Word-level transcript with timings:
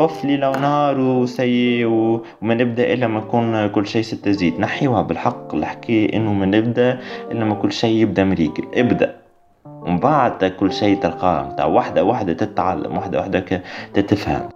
بوف 0.00 0.24
ليلة 0.24 0.50
ونهار 0.50 1.00
وسي 1.00 1.84
وما 1.84 2.54
نبدأ 2.54 2.92
إلا 2.92 3.06
ما 3.06 3.18
يكون 3.18 3.66
كل 3.66 3.86
شيء 3.86 4.02
ستة 4.02 4.30
زيد. 4.30 4.60
نحيوها 4.60 5.02
بالحق. 5.02 5.54
الحكاية 5.54 6.16
إنه 6.16 6.32
ما 6.32 6.46
نبدأ 6.46 7.00
إلا 7.30 7.44
ما 7.44 7.54
كل 7.54 7.72
شيء 7.72 7.96
يبدأ 8.02 8.24
مريقل 8.24 8.64
ابدأ. 8.74 9.16
ومن 9.64 9.98
بعد 9.98 10.44
كل 10.44 10.72
شيء 10.72 11.00
تلقاه. 11.00 11.42
متاع 11.42 11.64
واحدة 11.64 12.04
واحدة 12.04 12.32
تتعلم. 12.32 12.96
واحدة 12.96 13.18
واحدة 13.18 13.62
تتفهم. 13.94 14.48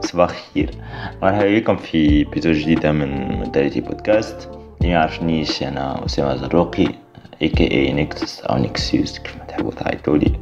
صباح 0.00 0.30
الخير. 0.30 0.70
مرحبا 1.22 1.58
بكم 1.58 1.76
في 1.76 2.24
بيزو 2.24 2.52
جديدة 2.52 2.92
من 2.92 3.40
مداريتي 3.40 3.80
بودكاست 3.80 4.48
اللي 4.80 4.92
يعرفنيش 4.92 5.62
أنا 5.62 6.04
أسامة 6.06 6.36
زروقي 6.36 6.86
اي 7.42 7.48
كي 7.48 7.70
اي 7.70 7.92
نكسس 7.92 8.40
أو 8.40 8.58
نكسيوس 8.58 9.18
كيف 9.18 9.36
ما 9.36 9.44
تحبوا 9.44 9.70
تعيطولي. 9.70 10.32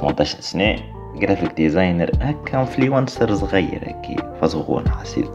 18 0.00 0.40
سنة 0.40 0.76
جرافيك 1.16 1.52
ديزاينر 1.52 2.10
هكا 2.20 2.60
انفلونسر 2.60 3.34
صغير 3.34 3.82
هكي 3.86 4.16
فصغون 4.40 4.88
حسيت 4.88 5.30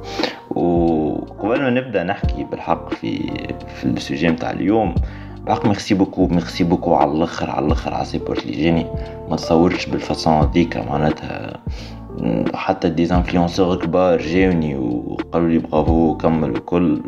وقبل 0.50 1.62
ما 1.62 1.70
نبدأ 1.70 2.04
نحكي 2.04 2.44
بالحق 2.44 2.94
في 2.94 3.18
في 3.76 3.84
السوجي 3.84 4.30
متاع 4.30 4.52
اليوم 4.52 4.96
بحق 5.46 5.66
ميرسي 5.66 5.94
بوكو 5.94 6.28
ميرسي 6.28 6.64
بوكو 6.64 6.94
على 6.94 7.12
الآخر 7.12 7.50
على 7.50 7.66
الآخر 7.66 7.94
على 7.94 8.06
سيبورت 8.06 8.46
اللي 8.46 8.64
جاني. 8.64 8.86
ما 9.30 9.36
تصورتش 9.36 9.86
بالفاسون 9.86 10.52
ذيك 10.54 10.78
معناتها 10.78 11.60
حتى 12.54 12.90
ديزانفلونسور 12.90 13.76
كبار 13.76 14.18
جاوني 14.22 14.76
وقالوا 14.76 15.50
لي 15.50 15.58
برافو 15.58 16.18
كمل 16.18 16.58
وكل 16.58 17.02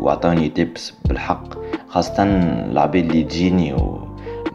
وعطاني 0.00 0.48
tips 0.48 0.94
بالحق. 1.04 1.44
خاصة 1.88 2.22
العباد 2.22 3.04
اللي 3.04 3.24
تجيني 3.24 3.74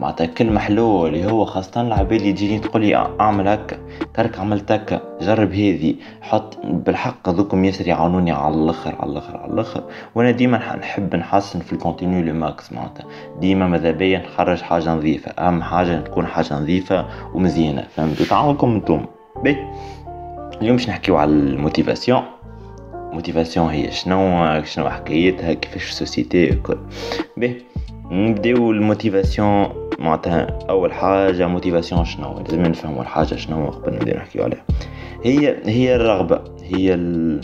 معناتها 0.02 0.26
كل 0.26 0.52
محلو 0.52 1.06
اللي 1.06 1.30
هو 1.30 1.44
خاصة 1.44 1.80
العباد 1.80 2.20
اللي 2.20 2.32
تجيني 2.32 2.58
تقولي 2.58 2.96
أعمل 2.96 3.48
هكا. 3.48 3.76
ترك 4.14 4.38
عملت 4.38 4.72
هكا. 4.72 5.00
جرب 5.20 5.52
هذي. 5.52 5.96
حط 6.20 6.58
بالحق 6.64 7.28
هذوكم 7.28 7.64
ياسر 7.64 7.88
يعاونوني 7.88 8.32
على 8.32 8.54
الآخر 8.54 8.94
على 9.00 9.10
الآخر 9.12 9.36
على 9.36 9.52
الآخر. 9.52 9.84
وأنا 10.14 10.30
ديما 10.30 10.76
نحب 10.76 11.16
نحسن 11.16 11.60
في 11.60 11.72
ال 11.72 11.78
contenu 11.78 12.24
le 12.24 12.34
max 12.34 12.72
معناتها. 12.72 13.06
ديما 13.40 13.68
ماذا 13.68 13.90
بيا؟ 13.90 14.18
نخرج 14.18 14.62
حاجة 14.62 14.94
نظيفة. 14.94 15.30
أهم 15.30 15.62
حاجة 15.62 16.00
تكون 16.00 16.26
حاجة 16.26 16.54
نظيفة 16.54 17.06
ومزيانة. 17.34 17.84
فهمتوا 17.96 18.26
تعاونكم 18.26 18.74
أنتم. 18.74 19.06
بي. 19.42 19.56
اليوم 20.62 20.76
باش 20.76 20.88
نحكيو 20.88 21.16
على 21.16 21.30
ال 21.30 21.38
motivation. 21.38 22.22
motivation 23.12 23.68
هي 23.68 23.90
شنو؟ 23.90 24.62
شنو 24.64 24.90
حكايتها؟ 24.90 25.52
كيفاش 25.52 25.90
ال 25.90 25.97
société 25.97 26.50
الكل؟ 26.50 26.78
باهي 27.36 27.71
نبداو 28.12 28.70
ال 28.70 28.79
motivation 28.79 29.68
معناتها 29.98 30.58
أول 30.70 30.92
حاجة 30.92 31.46
motivation 31.46 32.04
شنو؟ 32.04 32.38
لازم 32.38 32.62
نفهموا 32.62 33.02
الحاجة 33.02 33.34
شنو 33.34 33.70
قبل 33.70 33.94
نبداو 33.94 34.16
نحكيو 34.16 34.44
عليها. 34.44 34.64
هي 35.24 35.56
هي 35.64 35.96
الرغبة 35.96 36.40
هي 36.62 36.94
ال... 36.94 37.40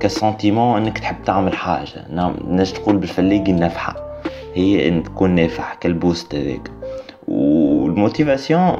sentiment 0.00 0.82
إنك 0.82 0.98
تحب 0.98 1.16
تعمل 1.24 1.52
حاجة. 1.52 2.06
نعم 2.10 2.34
ناس 2.48 2.72
تقول 2.72 2.96
بالفلاقي 2.96 3.52
النفحه 3.52 4.20
هي 4.54 4.88
إن 4.88 5.02
تكون 5.02 5.30
نافح 5.30 5.74
كال 5.74 5.91
boost 5.91 6.34
هذاك. 6.34 6.70
وال 7.28 7.53
motivation 7.53 8.76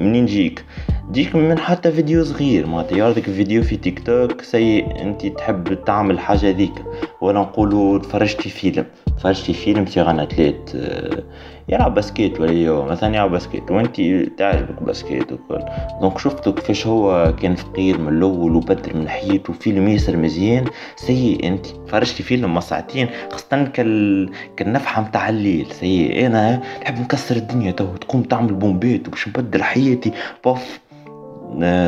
منين 0.00 0.26
جيك 0.26 0.64
ديك 1.10 1.36
من 1.36 1.58
حتى 1.58 1.92
فيديو 1.92 2.24
صغير 2.24 2.66
معناتها 2.66 2.98
يعرضك 2.98 3.22
فيديو 3.22 3.62
في 3.62 3.76
تيك 3.76 4.06
توك 4.06 4.42
سي 4.42 4.80
انت 4.80 5.26
تحب 5.26 5.84
تعمل 5.84 6.18
حاجة 6.18 6.50
ذيك 6.50 6.72
ولا 7.20 7.40
نقولوا 7.40 7.98
تفرجت 7.98 8.40
في 8.40 8.48
فيلم. 8.48 8.86
تفرجت 9.18 9.44
في 9.44 9.52
فيلم 9.52 9.84
في 9.84 10.00
اتليت 10.00 10.72
آه، 10.74 11.22
يلعب 11.68 11.94
باسكيت 11.94 12.40
ولا 12.40 12.52
يو 12.52 12.84
مثلا 12.84 13.14
يلعب 13.14 13.30
باسكيت 13.30 13.70
وانت 13.70 14.00
تعجبك 14.38 14.82
باسكيت 14.82 15.32
وكل. 15.32 15.60
دونك 16.00 16.18
شفتو 16.18 16.52
كيفاش 16.52 16.86
هو 16.86 17.34
كان 17.42 17.54
فقير 17.54 18.00
من 18.00 18.08
الأول 18.08 18.54
وبدل 18.54 18.96
من 18.96 19.08
حياته 19.08 19.52
فيلم 19.52 19.88
ياسر 19.88 20.16
مزيان. 20.16 20.64
سي 20.96 21.38
انت 21.44 21.66
فرجتي 21.86 22.22
فيلم 22.22 22.54
ما 22.54 22.60
ساعتين 22.60 23.08
خاصة 23.30 23.64
كال 23.64 24.30
كالنفحة 24.56 25.02
متاع 25.02 25.28
الليل. 25.28 25.66
سي 25.70 26.26
أنا 26.26 26.62
نحب 26.82 27.00
نكسر 27.00 27.36
الدنيا 27.36 27.70
تو 27.70 27.96
تقوم 27.96 28.22
تعمل 28.22 28.54
بومبيت 28.54 29.08
وباش 29.08 29.28
نبدل 29.28 29.62
حياتي. 29.62 30.12
bof. 30.44 30.78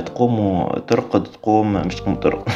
تقوم 0.06 0.66
ترقد 0.86 1.22
تقوم 1.22 1.72
مش 1.72 1.94
تقوم 1.94 2.14
ترقد 2.14 2.52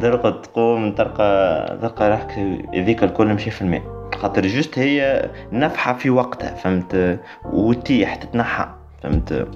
ترقد 0.00 0.42
تقوم 0.42 0.92
تلقى 0.92 1.78
تلقى 1.82 2.10
روحك 2.10 2.38
ذيك 2.74 3.04
الكل 3.04 3.26
مشي 3.26 3.50
في 3.50 3.62
الماء. 3.62 3.82
خاطر 4.14 4.46
juste 4.46 4.78
هي 4.78 5.30
نفحة 5.52 5.92
في 5.92 6.10
وقتها 6.10 6.54
فهمت؟ 6.54 7.20
وتيح 7.52 8.14
تتنحى 8.14 8.68
فهمت؟ 9.02 9.48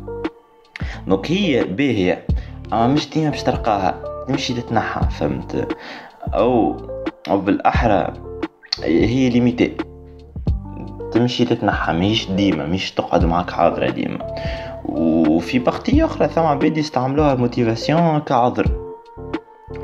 donc 1.06 1.30
هي 1.30 1.64
باهية. 1.64 2.26
أما 2.72 2.86
مش 2.86 3.10
ديما 3.10 3.30
باش 3.30 3.42
تلقاها 3.42 3.94
تمشي 4.28 4.54
تتنحى 4.54 5.00
فهمت؟ 5.10 5.76
أو 6.34 6.76
أو 7.30 7.38
بالأحرى 7.38 8.12
هي 8.84 9.28
limitée. 9.28 9.76
تمشي 11.12 11.44
تتنحى 11.44 11.92
ماهيش 11.92 12.30
ديما 12.30 12.66
مش 12.66 12.92
تقعد 12.92 13.24
معاك 13.24 13.50
حاضرة 13.50 13.90
ديما. 13.90 14.18
وفي 14.84 15.58
بختي 15.58 16.04
أخرى 16.04 16.28
ثم 16.28 16.42
عباد 16.42 16.78
يستعملوها 16.78 17.34
motivation 17.34 18.18
كعذر. 18.18 18.82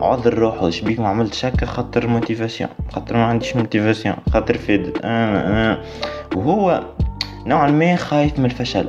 عذر 0.01 0.39
روحه 0.39 0.71
شبيك 0.71 1.01
ما 1.01 1.09
عملتش 1.09 1.45
هكا 1.45 1.67
خاطر 1.67 2.07
motivation 2.07 2.71
خاطر 2.93 3.17
ما 3.17 3.25
عنديش 3.25 3.57
motivation 3.57 4.17
خاطر 4.33 4.59
فادد 4.59 5.05
أنا 5.05 5.83
وهو 6.37 6.85
نوعا 7.47 7.71
ما 7.71 7.97
خايف 7.97 8.39
من 8.39 8.45
الفشل. 8.45 8.89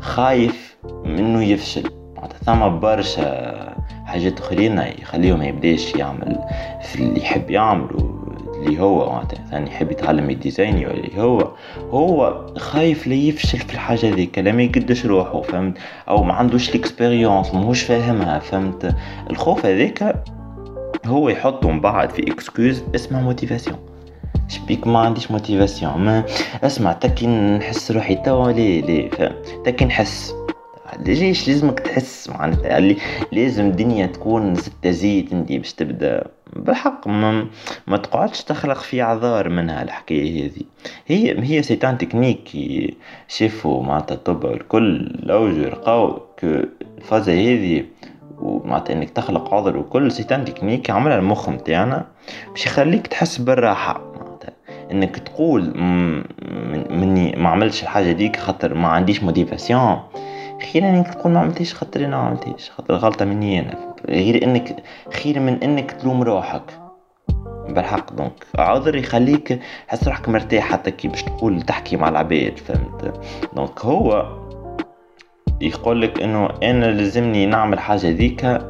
خايف 0.00 0.76
منه 1.04 1.44
يفشل. 1.44 1.90
ثم 2.44 2.78
برشا 2.78 3.76
حاجات 4.06 4.40
أخرين 4.40 4.78
يخليه 4.78 5.36
ما 5.36 5.46
يبداش 5.46 5.94
يعمل 5.94 6.38
في 6.82 6.96
اللي 6.96 7.20
يحب 7.20 7.50
يعمله. 7.50 8.15
اللي 8.66 8.80
هو 8.80 9.22
ثاني 9.50 9.70
يحب 9.70 9.90
يتعلم 9.90 10.30
ال 10.30 10.36
design 10.36 10.74
اللي 10.74 11.22
هو 11.22 11.50
هو 11.90 12.46
خايف 12.56 13.06
لا 13.06 13.14
يفشل 13.14 13.58
في 13.58 13.74
الحاجة 13.74 14.14
ذيك 14.14 14.38
لا 14.38 14.52
ما 14.52 14.62
يقدش 14.62 15.06
روحه 15.06 15.42
فهمت؟ 15.42 15.78
أو 16.08 16.22
ما 16.22 16.32
عندوش 16.34 16.68
ال 16.68 16.76
expérience 16.76 17.54
ماهوش 17.54 17.82
فاهمها 17.82 18.38
فهمت؟ 18.38 18.94
الخوف 19.30 19.66
هذاك 19.66 20.22
هو 21.06 21.28
يحطه 21.28 21.70
من 21.70 21.80
بعد 21.80 22.10
في 22.10 22.32
excuse 22.32 22.82
اسمها 22.94 23.22
motivation 23.22 23.78
شبيك 24.48 24.86
ما 24.86 24.98
عنديش 24.98 25.30
motivation 25.30 25.98
ما 25.98 26.24
اسمع 26.62 26.92
تكي 26.92 27.26
نحس 27.26 27.90
روحي 27.90 28.14
توا 28.14 28.52
ليه 28.52 28.82
ليه 28.82 29.10
تكي 29.64 29.84
نحس. 29.84 30.34
ليش 31.06 31.48
لازمك 31.48 31.80
تحس 31.80 32.28
معناتها؟ 32.28 32.96
لازم 33.32 33.66
الدنيا 33.66 34.06
تكون 34.06 34.54
ستة 34.54 34.90
زيت 34.90 35.32
انت 35.32 35.52
باش 35.52 35.72
تبدأ. 35.72 36.26
بالحق 36.56 37.08
ما, 37.08 37.46
ما 37.86 37.96
تقعدش 37.96 38.44
تخلق 38.44 38.78
في 38.78 39.02
اعذار 39.02 39.48
منها 39.48 39.82
الحكاية 39.82 40.44
هذه. 40.44 40.62
هي 41.06 41.42
هي 41.42 41.62
c'est 41.62 41.85
une 41.85 41.98
technique 41.98 42.48
شافوا 43.28 43.82
معناتها 43.82 44.14
الطب 44.14 44.46
الكل 44.46 45.12
لو 45.22 45.48
لقاو 45.48 46.22
que 46.40 46.46
الفازة 46.98 47.32
هذه 47.32 47.84
ومعناتها 48.38 48.94
انك 48.94 49.10
تخلق 49.10 49.54
عذر 49.54 49.76
وكل 49.76 50.12
c'est 50.12 50.32
une 50.32 50.44
technique 50.44 50.90
عملها 50.90 51.18
المخ 51.18 51.48
متاعنا 51.48 52.06
باش 52.50 52.66
يخليك 52.66 53.06
تحس 53.06 53.38
بالراحة 53.38 54.00
انك 54.92 55.18
تقول 55.18 55.72
مني 56.90 57.36
ما 57.36 57.48
عملتش 57.48 57.82
الحاجة 57.82 58.12
ديك 58.12 58.36
خاطر 58.36 58.74
ما 58.74 58.88
عنديش 58.88 59.22
motivation 59.22 59.98
خير 60.62 60.88
إنك 60.88 61.14
تقول 61.14 61.32
ما 61.32 61.40
عملتيش 61.40 61.74
خاطر 61.74 62.04
أنا 62.04 62.16
ما 62.16 62.36
خاطر 62.76 62.94
غلطة 62.94 63.24
مني 63.24 63.60
أنا. 63.60 63.94
غير 64.08 64.44
إنك 64.44 64.82
خير 65.12 65.40
من 65.40 65.62
إنك 65.62 65.90
تلوم 65.92 66.22
روحك. 66.22 66.78
بالحق 67.68 68.12
donc. 68.12 68.46
عذر 68.58 68.96
يخليك 68.96 69.60
تحس 69.88 70.08
روحك 70.08 70.28
مرتاح 70.28 70.64
حتى 70.64 70.90
كي 70.90 71.08
باش 71.08 71.22
تقول 71.22 71.62
تحكي 71.62 71.96
مع 71.96 72.08
العباد 72.08 72.58
فهمت؟ 72.58 73.20
donc 73.56 73.80
هو 73.84 74.26
يقول 75.60 76.02
لك 76.02 76.22
إنه 76.22 76.48
أنا 76.62 76.86
لازمني 76.86 77.46
نعمل 77.46 77.78
حاجة 77.78 78.10
ذيك 78.10 78.60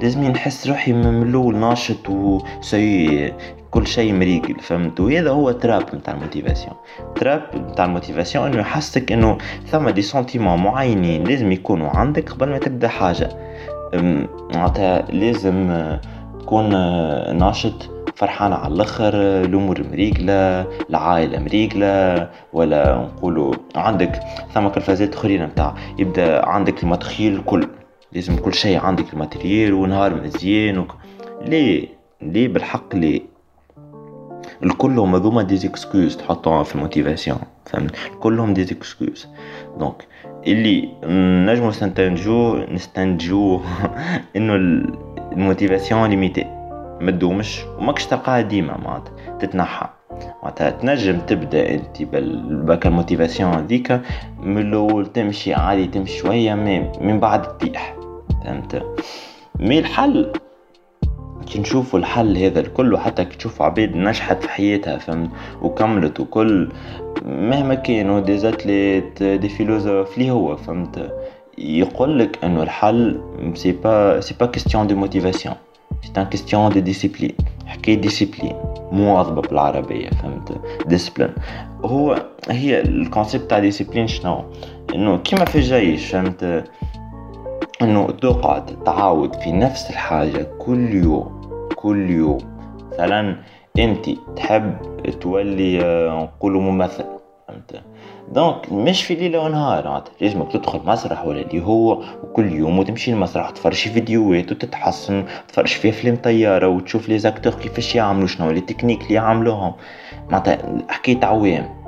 لازمني 0.00 0.28
نحس 0.28 0.66
روحي 0.66 0.92
من 0.92 1.22
الأول 1.22 1.56
ناشط 1.56 2.08
و 2.08 2.29
c'est 2.29 3.32
كل 3.76 3.86
شيء 3.86 4.12
مريقل 4.12 4.60
فهمت 4.60 5.00
وهذا 5.00 5.30
هو 5.30 5.50
trap 5.50 5.94
نتاع 5.94 6.14
ال 6.14 6.19
motivation. 6.19 6.74
trap 7.16 7.42
نتاع 7.54 7.84
ال 7.84 7.90
motivation 7.90 8.46
إنه 8.46 8.60
يحسك 8.60 9.12
إنه 9.12 9.38
ثم 9.66 9.88
des 9.90 10.02
sentiments 10.02 10.62
معينين 10.62 11.24
لازم 11.24 11.52
يكونوا 11.52 11.88
عندك 11.88 12.30
قبل 12.30 12.48
ما 12.48 12.58
تبدا 12.58 12.88
حاجة. 12.88 13.28
معناتها 14.54 15.10
لازم 15.10 15.70
آه، 15.70 16.00
تكون 16.40 16.74
آه، 16.74 17.32
ناشط 17.32 17.90
فرحان 18.14 18.52
على 18.52 18.74
الآخر 18.74 19.14
الأمور 19.14 19.82
مريقله 19.90 20.66
العائلة 20.90 21.38
مريقله 21.38 22.30
ولا 22.52 22.96
نقولوا 22.96 23.54
عندك 23.74 24.20
ثم 24.54 24.68
كالفازات 24.68 25.14
أخرين 25.14 25.44
نتاع 25.44 25.74
يبدأ 25.98 26.46
عندك 26.46 26.82
ال 26.82 26.88
matériel 26.88 27.36
الكل. 27.36 27.68
لازم 28.12 28.36
كل 28.36 28.54
شيء 28.54 28.78
عندك 28.78 29.12
ال 29.12 29.19
matériel 29.19 29.72
ونهار 29.72 30.14
مزيان 30.14 30.78
وك... 30.78 30.94
ليه؟ 31.42 31.88
ليه 32.22 32.48
بالحق 32.48 32.96
ليه؟ 32.96 33.35
الكلهم 34.62 35.14
هذوما 35.14 35.42
des 35.42 35.56
excuses 35.56 36.16
تحطوها 36.16 36.62
في 36.62 36.74
ال 36.74 36.80
motivation 36.80 37.38
فهمت؟ 37.66 37.96
كلهم 38.20 38.54
des 38.54 38.64
excuses 38.64 39.28
donc 39.78 40.06
اللي 40.46 40.88
نجمو 41.52 41.68
نستنتجو 41.68 42.56
نستنتجو 42.56 43.60
إنه 44.36 44.54
ال 45.32 45.39
motivation 45.39 46.10
limitée. 46.10 46.44
ما 47.00 47.10
تدومش 47.10 47.60
وماكش 47.78 48.06
تلقاها 48.06 48.40
ديما 48.40 48.76
معناتها. 48.76 49.38
تتنحى. 49.38 49.88
معناتها 50.42 50.70
تنجم 50.70 51.18
تبدأ 51.18 51.74
أنت 51.74 52.02
بك 52.02 52.86
ال 52.86 52.92
motivation 52.92 53.52
هذيك 53.52 54.00
من 54.40 54.58
الأول 54.58 55.06
تمشي 55.06 55.54
عادي 55.54 55.86
تمشي 55.86 56.18
شوية 56.18 56.54
من 57.00 57.20
بعد 57.20 57.42
تطيح. 57.42 57.96
فهمت؟ 58.44 58.82
mais 59.60 59.78
الحل 59.78 60.32
نشوفوا 61.56 61.98
الحل 61.98 62.38
هذا 62.38 62.60
الكل 62.60 62.98
حتى 62.98 63.24
تشوفوا 63.24 63.66
عباد 63.66 63.96
نجحت 63.96 64.42
في 64.42 64.48
حياتها 64.48 64.98
فهمت؟ 64.98 65.30
وكملت 65.62 66.20
وكل 66.20 66.68
مهما 67.24 67.74
كانوا 67.74 68.20
des 68.20 68.38
athlètes 68.38 69.22
des 69.22 69.48
philosophes 69.48 70.18
اللي 70.18 70.30
هو 70.30 70.56
فهمت؟ 70.56 71.12
يقول 71.58 72.18
لك 72.18 72.44
إنه 72.44 72.62
الحل 72.62 73.20
c'est 73.54 73.72
pas 73.72 74.20
c'est 74.20 74.34
pas 74.40 74.46
question 74.46 74.86
de 74.86 74.96
motivation 74.96 75.54
c'est 76.02 76.20
une 76.20 76.24
question 76.24 76.72
de 76.72 76.80
discipline 76.80 77.32
حكاية 77.66 77.94
discipline 77.94 78.52
مواظبه 78.92 79.42
بالعربية 79.42 80.10
فهمت؟ 80.10 80.60
discipline 80.86 81.30
هو 81.84 82.22
هي 82.50 82.80
ال 82.80 82.89
concept 82.89 83.50
تاع 83.50 83.58
discipline 83.58 84.06
شنو؟ 84.06 84.44
إنه 84.94 85.18
كيما 85.18 85.44
في 85.44 85.56
الجيش 85.56 86.06
فهمت؟ 86.06 86.64
إنه 87.82 88.06
تقعد 88.06 88.84
تعاود 88.84 89.34
في 89.34 89.52
نفس 89.52 89.90
الحاجة 89.90 90.46
كل 90.58 90.94
يوم. 90.94 91.35
كل 91.86 92.10
يوم. 92.10 92.38
مثلا 92.92 93.36
أنت 93.78 94.10
تحب 94.36 94.76
تولي 95.20 95.80
آه، 95.84 96.22
نقولوا 96.22 96.60
ممثل 96.60 97.04
فهمت؟ 97.48 97.82
donc 98.32 98.72
مش 98.72 99.04
في 99.04 99.14
ليلة 99.14 99.40
ونهار 99.40 100.04
لازمك 100.20 100.52
تدخل 100.52 100.80
مسرح 100.84 101.26
ولا 101.26 101.40
اللي 101.40 101.64
هو 101.64 102.02
وكل 102.24 102.52
يوم 102.52 102.78
وتمشي 102.78 103.12
المسرح 103.12 103.48
وتفرج 103.48 103.74
في 103.74 103.90
فيديوهات 103.90 104.52
وتتحسن 104.52 105.24
تفرج 105.48 105.66
في 105.66 105.88
افلام 105.88 106.16
طيارة 106.16 106.68
وتشوف 106.68 107.08
les 107.08 107.18
acteurs 107.18 107.52
كيفاش 107.52 107.94
يعملوا 107.94 108.26
شنو 108.26 108.50
les 108.50 108.60
techniques 108.60 109.02
اللي 109.02 109.14
يعملوهم. 109.14 109.72
معناتها 110.30 110.58
حكايه 110.88 111.24
عوام. 111.24 111.85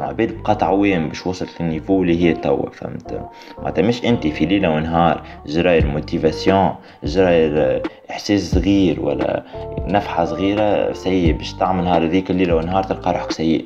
عباد 0.00 0.42
بقات 0.42 0.62
عوام 0.62 1.08
باش 1.08 1.26
وصلت 1.26 1.62
لل 1.62 1.72
niveau 1.72 2.02
اللي 2.02 2.24
هي 2.24 2.32
توا 2.32 2.70
فهمت؟ 2.70 3.28
معناتها 3.58 3.82
مش 3.82 4.04
أنت 4.04 4.26
في 4.26 4.46
ليلة 4.46 4.70
ونهار 4.70 5.22
جراير 5.46 5.86
motivation 5.86 6.74
جراير 7.04 7.82
إحساس 8.10 8.54
صغير 8.54 9.00
ولا 9.00 9.44
نفحة 9.88 10.24
صغيرة 10.24 10.92
سيء 10.92 11.32
باش 11.32 11.52
تعمل 11.52 11.84
نهار 11.84 12.04
هذيك 12.04 12.30
الليلة 12.30 12.56
ونهار 12.56 12.82
تلقى 12.82 13.12
روحك 13.12 13.32
سيء. 13.32 13.64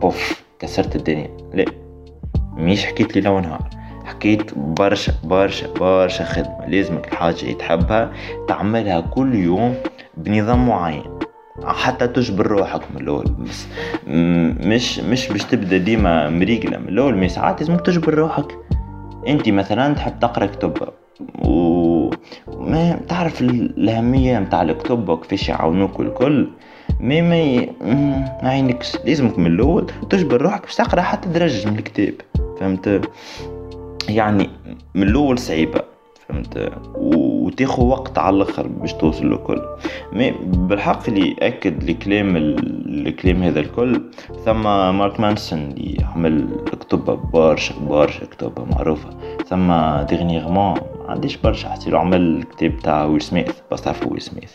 بوف 0.00 0.42
كسرت 0.58 0.96
الدنيا. 0.96 1.30
لا 1.54 1.64
مش 2.54 2.86
حكيت 2.86 3.16
ليلة 3.16 3.30
ونهار 3.30 3.70
حكيت 4.04 4.54
برشا 4.58 5.12
برشا 5.24 5.72
برشا 5.72 6.24
خدمة. 6.24 6.66
لازمك 6.66 7.12
الحاجة 7.12 7.42
اللي 7.42 7.54
تحبها 7.54 8.12
تعملها 8.48 9.00
كل 9.00 9.34
يوم 9.34 9.74
بنظام 10.16 10.68
معين. 10.68 11.19
حتى 11.64 12.06
تجبر 12.08 12.46
روحك 12.46 12.80
من 12.94 13.00
الأول. 13.00 13.24
بس 13.24 13.66
مش 14.66 14.98
مش 14.98 15.28
باش 15.28 15.44
تبدأ 15.44 15.78
ديما 15.78 16.30
مريقلة 16.30 16.78
من 16.78 16.88
الأول 16.88 17.16
مي 17.16 17.28
ساعات 17.28 17.60
لازمك 17.60 17.80
تجبر 17.80 18.14
روحك. 18.14 18.58
أنت 19.28 19.48
مثلا 19.48 19.94
تحب 19.94 20.18
تقرأ 20.20 20.46
كتب 20.46 20.88
و 21.44 22.10
ما 22.48 23.00
تعرف 23.08 23.40
الأهمية 23.40 24.38
نتاع 24.38 24.62
الكتب 24.62 25.08
وكيفاش 25.08 25.48
يعاونوك 25.48 25.98
والكل. 25.98 26.48
مي 27.00 27.22
ما 27.22 27.66
ما 28.42 28.48
عينكش. 28.48 28.96
لازمك 29.04 29.38
من 29.38 29.46
الأول 29.46 29.86
تجبر 30.10 30.42
روحك 30.42 30.62
باش 30.62 30.74
تقرأ 30.74 31.00
حتى 31.00 31.28
درج 31.28 31.66
من 31.66 31.78
الكتاب. 31.78 32.14
فهمت؟ 32.60 33.10
يعني 34.08 34.50
من 34.94 35.02
الأول 35.02 35.38
صعيبة. 35.38 35.80
فهمت؟ 36.28 36.72
وتاخذ 37.50 37.82
وقت 37.82 38.18
على 38.18 38.36
الآخر 38.36 38.66
باش 38.66 38.92
توصل 38.92 39.32
لكل 39.32 39.62
mais 40.12 40.34
بالحق 40.42 41.08
اللي 41.08 41.36
اكد 41.42 41.88
الكلام 41.88 42.36
الكلام 42.36 43.42
هذا 43.42 43.60
الكل. 43.60 44.02
ثم 44.44 44.62
مارك 44.62 45.20
مانسون 45.20 45.58
اللي 45.58 46.04
عمل 46.14 46.48
كتب 46.80 47.18
برشا 47.32 47.74
برشا 47.80 48.26
كتب 48.26 48.52
معروفة. 48.70 49.10
ثم 49.46 49.72
dernièrement 50.08 50.74
عنديش 51.08 51.36
برشا 51.36 51.68
حسيلو 51.68 51.98
عمل 51.98 52.20
الكتاب 52.20 52.78
تاع 52.78 53.04
ويل 53.04 53.22
سميث 53.22 53.58
بس 53.72 53.82
تعرفوا 53.82 54.12
ويل 54.12 54.22
سميث. 54.22 54.52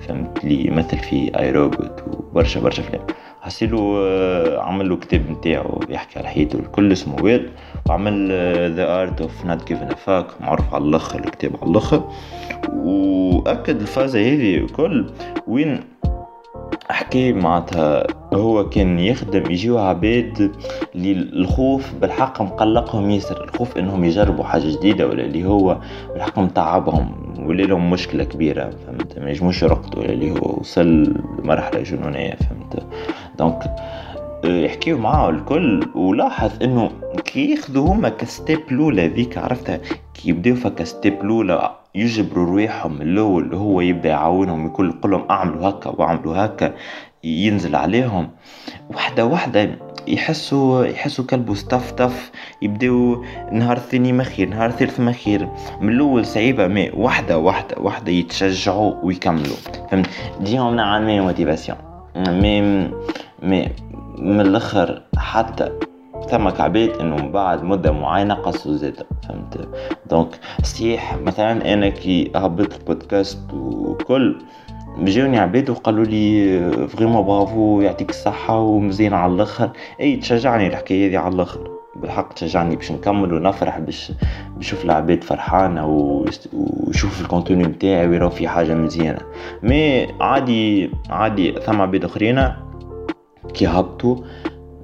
فهمت 0.00 0.44
اللي 0.44 0.66
يمثل 0.66 0.98
في 0.98 1.38
I, 1.38 1.50
Robot 1.50 2.04
وبرشا 2.06 2.60
برشا 2.60 2.82
فيلم 2.82 3.02
حسيلو 3.40 3.98
آه، 3.98 4.60
عمل 4.60 4.88
له 4.88 4.96
كتاب 4.96 5.30
نتاعو 5.30 5.80
يحكي 5.88 6.18
على 6.18 6.28
حياته 6.28 6.58
الكل 6.58 6.92
اسمه 6.92 7.22
ويل. 7.22 7.50
وعمل 7.86 8.28
The 8.74 9.02
Art 9.02 9.20
of 9.20 9.44
Not 9.44 9.68
Giving 9.68 9.88
a 9.88 9.96
Fuck 9.96 10.26
معروف 10.40 10.74
على 10.74 10.84
الآخر 10.84 11.18
الكتاب 11.18 11.52
على 11.62 11.70
الآخر 11.70 12.08
وأكد 12.74 13.80
الفازة 13.80 14.20
هذه 14.20 14.54
الكل 14.56 15.10
وين 15.46 15.80
حكي 16.90 17.32
معناتها 17.32 18.06
هو 18.34 18.68
كان 18.68 18.98
يخدم 18.98 19.50
يجيو 19.50 19.78
عباد 19.78 20.52
اللي 20.94 21.12
الخوف 21.12 21.94
بالحق 21.94 22.42
مقلقهم 22.42 23.10
ياسر 23.10 23.44
الخوف 23.44 23.78
إنهم 23.78 24.04
يجربوا 24.04 24.44
حاجة 24.44 24.76
جديدة 24.76 25.06
ولا 25.06 25.24
اللي 25.24 25.44
هو 25.44 25.76
بالحق 26.12 26.38
متعبهم 26.38 27.34
ولا 27.46 27.62
لهم 27.62 27.90
مشكلة 27.90 28.24
كبيرة 28.24 28.70
فهمت؟ 28.70 29.18
ما 29.18 29.30
يجموش 29.30 29.62
يرقدوا 29.62 30.02
ولا 30.02 30.12
اللي 30.12 30.30
هو 30.30 30.56
وصل 30.60 31.14
لمرحلة 31.38 31.80
جنونية 31.82 32.34
فهمت؟ 32.34 32.86
donc 33.38 33.58
يحكيو 34.44 34.98
معاه 34.98 35.30
الكل 35.30 35.88
ولاحظ 35.94 36.62
إنه 36.62 36.90
كي 37.24 37.50
ياخذوا 37.50 37.92
هما 37.92 38.08
ك 38.08 38.18
step 38.18 38.60
الاولى 38.72 39.08
ذيك 39.08 39.38
عرفتها؟ 39.38 39.80
كي 40.14 40.28
يبداو 40.28 40.54
فكا 40.54 40.84
step 40.84 41.22
الاولى 41.22 41.70
يجبروا 41.94 42.46
رواحهم 42.46 43.02
الأول 43.02 43.54
هو 43.54 43.80
يبدأ 43.80 44.08
يعاونهم 44.08 44.66
يقول 44.66 44.94
لهم 45.04 45.24
أعملوا 45.30 45.68
هكا 45.68 45.90
وأعملوا 45.90 46.44
هكا 46.44 46.74
ينزل 47.24 47.76
عليهم. 47.76 48.28
وحدة 48.94 49.26
وحدة 49.26 49.70
يحسوا 50.08 50.84
يحسوا 50.84 51.24
كل 51.24 51.54
boost 51.54 51.90
تف 51.90 52.10
تف 52.10 52.30
يبداو 52.62 53.24
نهار 53.52 53.76
الثاني 53.76 54.12
مخير 54.12 54.48
نهار 54.48 54.66
الثالث 54.68 55.00
مخير 55.00 55.48
من 55.80 55.88
الأول 55.88 56.26
صعيبة 56.26 56.66
mais 56.66 56.90
وحدة 56.90 57.38
وحدة 57.38 57.76
وحدة 57.80 58.12
يتشجعوا 58.12 58.94
ويكملوا. 59.02 59.56
فهمت؟ 59.90 60.08
ديهم 60.40 60.76
نوعا 60.76 60.98
ما 61.00 61.20
motivation 61.20 61.78
mais 62.16 62.88
mais 63.42 63.68
من 64.20 64.40
الآخر 64.40 65.02
حتى 65.16 65.70
ثم 66.30 66.48
عباد 66.48 66.90
إنه 67.00 67.16
من 67.16 67.32
بعد 67.32 67.62
مدة 67.62 67.92
معينة 67.92 68.34
قصوا 68.34 68.72
زادة 68.76 69.06
فهمت؟ 69.28 69.68
donc 70.10 70.28
صحيح 70.62 71.16
مثلا 71.16 71.74
أنا 71.74 71.88
كي 71.88 72.32
هبطت 72.36 72.80
البودكاست 72.80 73.52
وكل 73.54 74.38
جاوني 74.98 75.38
عباد 75.38 75.70
وقالوا 75.70 76.04
لي 76.04 76.60
vraiment 76.88 77.24
bravo 77.26 77.80
يعطيك 77.80 78.10
الصحة 78.10 78.58
ومزيان 78.58 79.12
على 79.12 79.32
الآخر. 79.32 79.70
إي 80.00 80.16
تشجعني 80.16 80.66
الحكاية 80.66 81.08
هذه 81.10 81.18
على 81.18 81.34
الآخر. 81.34 81.70
بالحق 81.96 82.32
تشجعني 82.32 82.76
باش 82.76 82.92
نكمل 82.92 83.34
ونفرح 83.34 83.78
باش 83.78 84.12
بشوف 84.56 84.84
العباد 84.84 85.24
فرحانة 85.24 85.86
ويشوف 85.86 87.20
ال 87.20 87.25
contenu 87.25 87.64
نتاعي 87.64 88.08
ويراو 88.08 88.30
في 88.30 88.48
حاجة 88.48 88.74
مزيانة. 88.74 89.20
mais 89.62 90.08
عادي 90.20 90.90
عادي 91.10 91.52
ثم 91.52 91.80
عباد 91.80 92.04
آخرين. 92.04 92.67
كي 93.54 93.66
هبطوا 93.66 94.16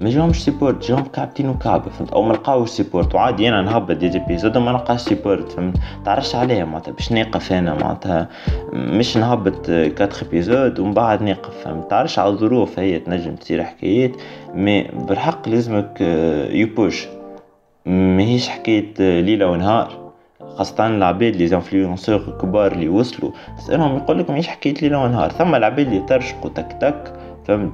ما 0.01 0.11
جاهمش 0.11 0.45
support 0.45 0.89
جاهم 0.89 1.05
كعبتين 1.05 1.49
وكعبة 1.49 1.91
فهمت؟ 1.91 2.13
أو 2.13 2.23
ما 2.23 2.33
لقاوش 2.33 2.71
support 2.71 3.15
وعادي 3.15 3.49
أنا 3.49 3.63
نهبط 3.63 3.97
des 3.97 4.19
épisodes 4.29 4.57
وما 4.57 4.73
نلقاش 4.73 5.01
support 5.01 5.53
فهمت؟ 5.53 5.77
تعرفش 6.05 6.35
عليها 6.35 6.65
معناتها 6.65 6.93
باش 6.93 7.13
ناقف 7.13 7.53
أنا 7.53 7.75
معناتها. 7.75 8.29
مش 8.73 9.17
نهبط 9.17 9.67
quatre 9.71 10.23
épisodes 10.23 10.79
ومن 10.79 10.95
بعد 10.95 11.23
ناقف 11.23 11.65
فهمت؟ 11.65 11.91
تعرفش 11.91 12.19
على 12.19 12.29
الظروف 12.31 12.79
هي 12.79 12.99
تنجم 12.99 13.35
تصير 13.35 13.65
حكايات 13.65 14.13
mais 14.55 14.83
بالحق 14.83 15.49
لازمك... 15.49 16.01
يبوش 16.72 17.07
ماهيش 17.87 18.49
حكاية 18.49 19.21
ليلة 19.21 19.47
ونهار. 19.47 20.05
خاصة 20.57 20.87
العباد 20.87 21.37
les 21.37 21.47
influenceurs 21.47 22.17
الكبار 22.17 22.73
اللي 22.73 22.89
وصلوا. 22.89 23.31
تسألهم 23.59 23.97
يقول 23.97 24.19
لك 24.19 24.31
ماهيش 24.31 24.49
حكاية 24.49 24.75
ليلة 24.75 24.99
ونهار 24.99 25.31
ثم 25.31 25.55
العباد 25.55 25.87
اللي 25.87 26.01
ترشقوا 26.01 26.51
تك 26.51 26.77
تك 26.81 27.13
فهمت؟ 27.45 27.73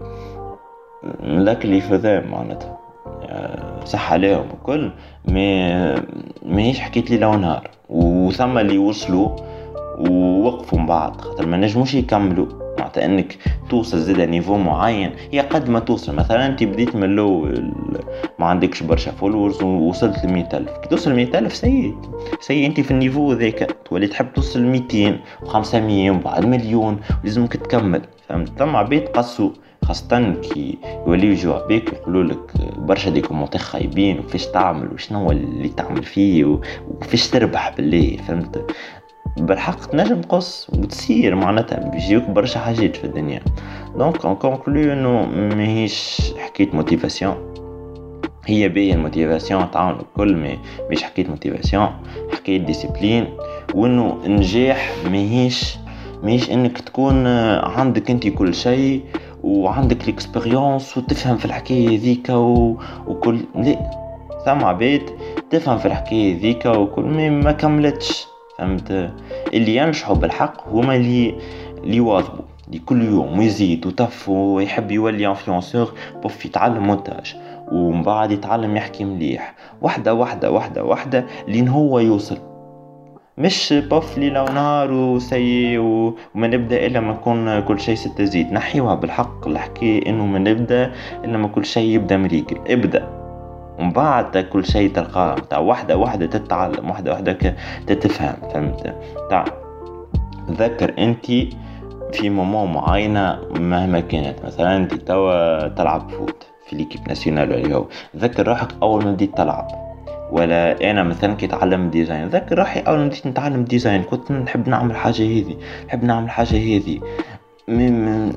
اللي 1.04 1.80
فذا 1.80 2.26
معناتها. 2.26 2.76
صح 3.84 4.12
عليهم 4.12 4.46
الكل 4.54 4.90
mais 5.28 5.72
ماهيش 6.46 6.80
حكاية 6.80 7.10
ليلة 7.10 7.34
ونهار. 7.34 7.70
وثم 7.88 8.58
اللي 8.58 8.78
وصلوا 8.78 9.36
ووقفوا 9.98 10.78
من 10.78 10.86
بعد 10.86 11.20
خاطر 11.20 11.46
ما 11.46 11.56
نجموش 11.56 11.94
يكملوا. 11.94 12.46
معناتها 12.78 13.04
إنك 13.04 13.36
توصل 13.70 13.98
زاد 13.98 14.20
niveau 14.20 14.56
معين 14.56 15.10
هي 15.32 15.40
قد 15.40 15.68
ما 15.70 15.78
توصل. 15.78 16.14
مثلا 16.14 16.46
أنت 16.46 16.64
بديت 16.64 16.96
من 16.96 17.04
الأول 17.04 17.72
ما 18.38 18.46
عندكش 18.46 18.82
برشا 18.82 19.10
followers 19.10 19.62
ووصلت 19.62 20.24
ل 20.24 20.44
ألف. 20.54 20.70
كي 20.70 20.88
توصل 20.88 21.10
ألف 21.10 21.54
سيء 21.54 21.94
سيء 22.40 22.66
أنت 22.66 22.80
في 22.80 22.90
ال 22.90 22.96
niveau 22.96 23.32
ذاك. 23.32 23.76
تولي 23.84 24.06
تحب 24.06 24.32
توصل 24.32 24.62
200 24.62 25.18
و500 25.44 25.74
وبعد 26.10 26.46
مليون 26.46 27.00
ولازمك 27.22 27.56
تكمل. 27.56 28.02
فهمت؟ 28.28 28.58
ثم 28.58 28.76
عباد 28.76 29.08
قصوا 29.08 29.50
خاصة 29.84 30.32
كي 30.32 30.78
يوليوا 31.06 31.30
يجوا 31.32 31.66
بيك 31.66 31.92
يقولوا 31.92 32.22
لك 32.24 32.52
برشا 32.78 33.10
des 33.10 33.20
commentaires 33.20 33.60
خايبين 33.60 34.18
وكيفاش 34.18 34.46
تعمل 34.46 34.92
وشنو 34.92 35.30
اللي 35.30 35.68
تعمل 35.68 36.02
فيه 36.02 36.44
وكيفاش 36.90 37.28
تربح 37.30 37.74
بالله 37.76 38.16
فهمت؟ 38.28 38.74
بالحق 39.36 39.86
تنجم 39.86 40.20
تقص 40.20 40.70
وتصير 40.70 41.34
معناتها 41.34 41.90
بيجيوك 41.90 42.24
برشا 42.24 42.60
حاجات 42.60 42.96
في 42.96 43.04
الدنيا. 43.04 43.40
donc 43.96 44.24
on 44.24 44.34
conclut 44.34 44.92
انه 44.92 45.26
ماهيش 45.56 46.20
حكاية 46.38 46.70
motivation 46.72 47.34
هي 48.46 48.68
باهية 48.68 48.94
ال 48.94 49.01
motivation 49.01 49.70
تعاون 49.70 50.00
الكل 50.00 50.36
mais 50.36 50.58
مش 50.90 51.02
حكاية 51.02 51.26
motivation 51.28 51.88
حكاية 52.32 52.58
discipline 52.58 53.26
وإنه 53.74 54.18
النجاح 54.26 54.92
ماهيش 55.10 55.76
ماهيش 56.22 56.50
إنك 56.50 56.78
تكون 56.80 57.26
عندك 57.56 58.10
أنت 58.10 58.26
كل 58.28 58.54
شيء 58.54 59.02
وعندك 59.42 60.04
ال 60.04 60.13
expérience 60.13 60.98
وتفهم 60.98 61.36
في 61.36 61.44
الحكاية 61.44 61.98
ذيك 61.98 62.28
و... 62.28 62.76
وكل 63.06 63.40
لا 63.54 63.90
ثم 64.44 64.64
عباد 64.64 65.02
تفهم 65.50 65.78
في 65.78 65.86
الحكاية 65.86 66.40
ذيك 66.40 66.66
وكل 66.66 67.02
ما 67.02 67.30
ما 67.30 67.52
كملتش 67.52 68.26
فهمت؟ 68.58 69.10
اللي 69.54 69.76
ينجحوا 69.76 70.16
بالحق 70.16 70.68
هما 70.68 70.96
اللي 70.96 71.34
اللي 71.84 71.96
يواظبوا 71.96 72.44
كل 72.86 73.02
يوم 73.02 73.40
يزيد 73.40 73.86
وطف 73.86 74.28
ويحب 74.28 74.90
يولي 74.90 75.26
انفلونسور 75.26 75.92
بوف 76.22 76.46
يتعلم 76.46 76.82
مونتاج 76.82 77.36
ومن 77.72 78.02
بعد 78.02 78.30
يتعلم 78.32 78.76
يحكي 78.76 79.04
مليح. 79.04 79.54
واحدة 79.82 80.14
واحدة 80.14 80.50
واحدة 80.50 80.84
واحدة 80.84 81.26
لين 81.48 81.68
هو 81.68 81.98
يوصل. 81.98 82.38
مش 83.40 83.72
بوف 83.72 84.18
ليلة 84.18 84.42
ونهار 84.42 84.92
وسي 84.92 85.78
وما 85.78 86.46
نبدأ 86.46 86.86
إلا 86.86 87.00
ما 87.00 87.12
نكون 87.12 87.60
كل 87.60 87.80
شيء 87.80 87.94
ستة 87.94 88.24
زيد 88.24 88.52
نحيوها 88.52 88.94
بالحق 88.94 89.48
الحكاية 89.48 90.08
إنه 90.08 90.26
ما 90.26 90.38
نبدأ 90.38 90.92
إلا 91.24 91.36
ما 91.38 91.48
كل 91.48 91.64
شيء 91.64 91.94
يبدأ 91.94 92.16
مريقل 92.16 92.56
ابدأ. 92.68 93.08
ومن 93.78 93.92
بعد 93.92 94.38
كل 94.38 94.66
شيء 94.66 94.92
تلقاه. 94.92 95.34
تاع 95.34 95.58
واحدة 95.58 95.96
واحدة 95.96 96.26
تتعلم. 96.26 96.90
واحدة 96.90 97.10
واحدة 97.10 97.56
تتفهم. 97.86 98.34
فهمت؟ 98.54 98.94
تاع 99.30 99.44
تذكر 100.48 100.94
أنت 100.98 101.26
في 102.12 102.30
moment 102.30 102.72
معينة 102.72 103.38
مهما 103.60 104.00
كانت. 104.00 104.44
مثلا 104.44 104.76
أنت 104.76 104.94
توا 104.94 105.68
تلعب 105.68 106.10
foot. 106.10 106.46
في 106.66 106.76
l'équipe 106.76 107.00
nationale 107.08 107.52
اللي 107.52 107.74
هو 107.74 107.84
تذكر 108.14 108.48
روحك 108.48 108.68
أول 108.82 109.04
ما 109.04 109.12
بديت 109.12 109.36
تلعب. 109.36 109.89
ولا 110.32 110.90
أنا 110.90 111.02
مثلا 111.02 111.34
كي 111.34 111.46
اتعلم 111.46 111.90
design. 111.90 112.28
ذاكر 112.28 112.58
روحي 112.58 112.80
اول 112.80 112.98
ما 112.98 113.06
بديت 113.06 113.26
نتعلم 113.26 113.64
design 113.64 114.02
كنت 114.02 114.32
نحب 114.32 114.68
نعمل 114.68 114.96
حاجة 114.96 115.22
هذي. 115.22 115.56
نحب 115.86 116.04
نعمل 116.04 116.30
حاجة 116.30 116.56
هذي. 116.56 117.00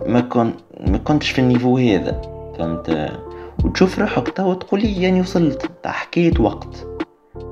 ما 0.08 0.20
كنت 0.20 0.56
ما 0.88 0.98
كنتش 0.98 1.32
في 1.32 1.40
ال 1.40 1.45
niveau 1.45 1.78
هذا. 1.78 2.22
فهمت؟ 2.58 3.12
وتشوف 3.64 4.00
روحك 4.00 4.30
توا 4.30 4.54
تقولي 4.54 5.02
يعني 5.02 5.22
وصلت. 5.22 5.70
حكيت 5.86 6.40
وقت. 6.40 6.88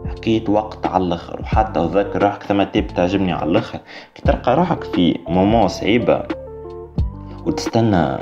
حكيت 0.05 0.49
وقت 0.49 0.87
على 0.87 1.03
الآخر. 1.03 1.41
وحتى 1.41 1.89
ذاكر 1.93 2.23
روحك 2.23 2.43
ثم 2.43 2.63
تيب 2.63 2.87
تعجبني 2.87 3.31
على 3.31 3.51
الآخر. 3.51 3.79
كي 4.15 4.21
تلقى 4.21 4.55
روحك 4.55 4.83
في 4.83 5.19
مومون 5.27 5.67
صعيبة. 5.67 6.23
وتستنى 7.45 8.17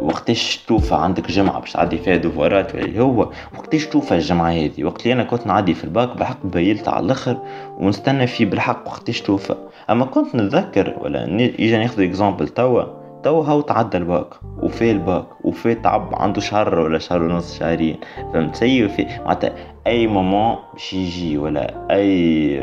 وقتاش 0.00 0.64
توفى 0.68 0.94
عندك 0.94 1.30
جمعة 1.30 1.60
باش 1.60 1.72
تعدي 1.72 1.98
فيها 1.98 2.16
دوفوارات 2.16 2.74
اللي 2.74 3.00
هو؟ 3.00 3.28
وقتاش 3.58 3.86
توفى 3.86 4.14
الجمعة 4.14 4.50
هذه؟ 4.50 4.84
وقت 4.84 5.02
اللي 5.02 5.12
أنا 5.12 5.24
كنت 5.24 5.46
نعدي 5.46 5.74
في 5.74 5.84
الباك 5.84 6.16
بالحق 6.16 6.46
بيلت 6.46 6.88
على 6.88 7.06
الآخر 7.06 7.38
ونستنى 7.78 8.26
فيه 8.26 8.46
بالحق 8.46 8.86
وقتاش 8.86 9.20
توفى. 9.20 9.54
أما 9.90 10.04
كنت 10.04 10.34
نتذكر 10.34 10.96
ولا 11.00 11.24
إجا 11.60 11.78
ناخذ 11.78 12.02
إكزامبل 12.02 12.48
توا 12.48 12.82
توا 13.22 13.44
هاو 13.44 13.60
تعدى 13.60 13.96
الباك 13.96 14.26
وفي 14.62 14.90
الباك 14.90 15.26
وفي 15.44 15.74
تعب 15.74 16.14
عنده 16.14 16.40
شهر 16.40 16.78
ولا 16.78 16.98
شهر 16.98 17.22
ونص 17.22 17.58
شهرين. 17.58 17.96
فهمت؟ 18.32 18.56
c'est 18.56 18.88
في 18.88 19.06
معناتها 19.18 19.54
أي 19.86 20.06
moment 20.06 20.56
باش 20.72 20.92
يجي 20.92 21.38
ولا 21.38 21.74
أي 21.90 22.62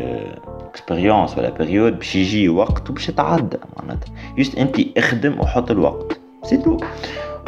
expérience 0.65 1.37
ولا 1.37 1.49
période 1.49 1.97
باش 1.97 2.15
يجي 2.15 2.49
وقت 2.49 2.89
وباش 2.89 3.09
يتعدى. 3.09 3.57
معناتها 3.77 4.13
juste 4.37 4.57
انت 4.57 4.97
اخدم 4.97 5.39
وحط 5.39 5.71
الوقت. 5.71 6.24
c'est 6.45 6.57
tout 6.57 6.77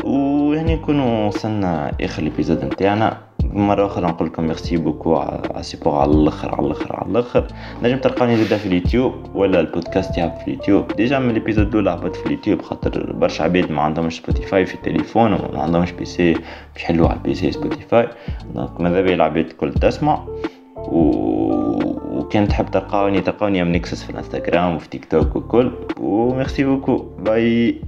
وهنا 0.03 0.75
نكونوا 0.75 1.27
وصلنا 1.27 1.91
آخر 2.01 2.23
ال 2.23 2.29
épisode 2.29 2.65
نتاعنا. 2.65 3.17
مرة 3.53 3.85
أخرى 3.85 4.07
نقول 4.07 4.27
لكم 4.27 4.43
merci 4.43 4.77
beaucoup 4.77 5.15
على 5.15 5.41
ال 5.57 5.62
support 5.62 5.95
على 5.95 6.11
الآخر 6.11 6.55
على 6.55 6.67
الآخر 6.67 6.95
على 6.95 7.11
الآخر. 7.11 7.47
نجم 7.83 7.97
تلقاني 7.97 8.37
زادا 8.37 8.57
في 8.57 8.65
اليوتيوب 8.65 9.13
ولا 9.35 9.59
البودكاست 9.59 10.17
يهبط 10.17 10.37
في 10.37 10.47
اليوتيوب. 10.47 10.87
déjà 10.97 11.19
من 11.19 11.29
ال 11.29 11.34
épisode 11.34 11.67
الأولى 11.67 11.89
هبط 11.89 12.15
في 12.15 12.25
اليوتيوب 12.25 12.61
خاطر 12.61 13.13
برشا 13.13 13.43
عباد 13.43 13.71
ما 13.71 13.81
عندهمش 13.81 14.17
سبوتيفاي 14.17 14.65
في 14.65 14.75
التليفون 14.75 15.33
وما 15.33 15.61
عندهمش 15.61 15.91
PC 15.91 16.33
باش 16.33 16.83
يحلوه 16.83 17.09
على 17.09 17.17
ال 17.17 17.35
PC 17.35 17.51
سبوتيفاي 17.51 18.07
donc 18.55 18.81
ماذا 18.81 19.01
بيا 19.01 19.15
العباد 19.15 19.45
الكل 19.45 19.73
تسمع. 19.73 20.25
و... 20.77 20.99
وكان 22.11 22.47
تحب 22.47 22.71
تلقاوني 22.71 23.21
تلقاوني 23.21 23.63
من 23.63 23.71
نكسس 23.71 24.03
في 24.03 24.09
الإنستغرام 24.09 24.75
وفي 24.75 24.89
تيك 24.89 25.05
توك 25.05 25.35
وكل. 25.35 25.71
و 25.99 26.10
merci 26.10 26.63
beaucoup 26.63 27.05
bye 27.19 27.81